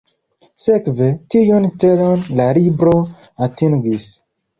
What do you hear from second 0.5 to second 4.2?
Sekve, tiun celon la libro atingis.